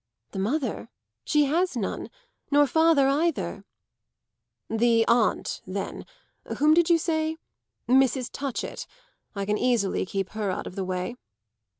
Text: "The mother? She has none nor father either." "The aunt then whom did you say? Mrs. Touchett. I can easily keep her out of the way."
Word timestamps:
"The 0.31 0.39
mother? 0.39 0.89
She 1.25 1.45
has 1.45 1.77
none 1.77 2.09
nor 2.49 2.65
father 2.65 3.07
either." 3.07 3.65
"The 4.67 5.05
aunt 5.07 5.61
then 5.67 6.07
whom 6.57 6.73
did 6.73 6.89
you 6.89 6.97
say? 6.97 7.37
Mrs. 7.87 8.31
Touchett. 8.31 8.87
I 9.35 9.45
can 9.45 9.59
easily 9.59 10.07
keep 10.07 10.29
her 10.29 10.49
out 10.49 10.65
of 10.65 10.73
the 10.75 10.83
way." 10.83 11.17